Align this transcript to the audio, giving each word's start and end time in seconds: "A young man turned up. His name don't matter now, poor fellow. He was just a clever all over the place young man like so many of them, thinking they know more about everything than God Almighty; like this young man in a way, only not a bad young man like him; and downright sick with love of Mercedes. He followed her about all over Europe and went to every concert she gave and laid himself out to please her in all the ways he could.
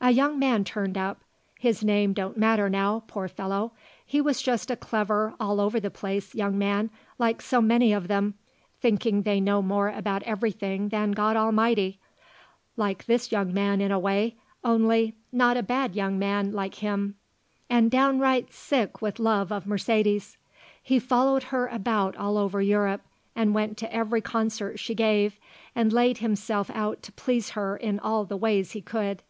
"A 0.00 0.12
young 0.12 0.38
man 0.38 0.62
turned 0.62 0.96
up. 0.96 1.18
His 1.58 1.82
name 1.82 2.12
don't 2.12 2.36
matter 2.36 2.70
now, 2.70 3.02
poor 3.08 3.26
fellow. 3.26 3.72
He 4.06 4.20
was 4.20 4.40
just 4.40 4.70
a 4.70 4.76
clever 4.76 5.34
all 5.40 5.60
over 5.60 5.80
the 5.80 5.90
place 5.90 6.36
young 6.36 6.56
man 6.56 6.88
like 7.18 7.42
so 7.42 7.60
many 7.60 7.92
of 7.92 8.06
them, 8.06 8.34
thinking 8.80 9.22
they 9.22 9.40
know 9.40 9.60
more 9.62 9.88
about 9.88 10.22
everything 10.22 10.90
than 10.90 11.10
God 11.10 11.34
Almighty; 11.34 11.98
like 12.76 13.06
this 13.06 13.32
young 13.32 13.52
man 13.52 13.80
in 13.80 13.90
a 13.90 13.98
way, 13.98 14.36
only 14.62 15.16
not 15.32 15.56
a 15.56 15.64
bad 15.64 15.96
young 15.96 16.16
man 16.16 16.52
like 16.52 16.76
him; 16.76 17.16
and 17.68 17.90
downright 17.90 18.52
sick 18.52 19.02
with 19.02 19.18
love 19.18 19.50
of 19.50 19.66
Mercedes. 19.66 20.36
He 20.80 21.00
followed 21.00 21.42
her 21.42 21.66
about 21.66 22.14
all 22.16 22.38
over 22.38 22.62
Europe 22.62 23.02
and 23.34 23.52
went 23.52 23.76
to 23.78 23.92
every 23.92 24.20
concert 24.20 24.78
she 24.78 24.94
gave 24.94 25.40
and 25.74 25.92
laid 25.92 26.18
himself 26.18 26.70
out 26.72 27.02
to 27.02 27.10
please 27.10 27.50
her 27.58 27.76
in 27.76 27.98
all 27.98 28.24
the 28.24 28.36
ways 28.36 28.70
he 28.70 28.80
could. 28.80 29.24